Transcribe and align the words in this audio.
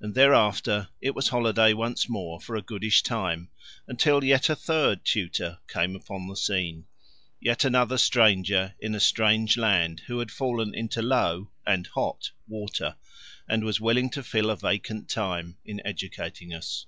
And 0.00 0.14
thereafter 0.14 0.88
it 1.00 1.16
was 1.16 1.30
holiday 1.30 1.72
once 1.72 2.08
more 2.08 2.40
for 2.40 2.54
a 2.54 2.62
goodish 2.62 3.02
time 3.02 3.50
until 3.88 4.22
yet 4.22 4.48
a 4.48 4.54
third 4.54 5.04
tutor 5.04 5.58
came 5.66 5.96
upon 5.96 6.28
the 6.28 6.36
scene: 6.36 6.86
yet 7.40 7.64
another 7.64 7.98
stranger 7.98 8.74
in 8.78 8.94
a 8.94 9.00
strange 9.00 9.56
land 9.56 10.02
who 10.06 10.20
had 10.20 10.30
fallen 10.30 10.76
into 10.76 11.02
low 11.02 11.50
(and 11.66 11.88
hot) 11.88 12.30
water 12.46 12.94
and 13.48 13.64
was 13.64 13.80
willing 13.80 14.10
to 14.10 14.22
fill 14.22 14.48
a 14.48 14.54
vacant 14.54 15.08
time 15.08 15.56
in 15.64 15.84
educating 15.84 16.54
us. 16.54 16.86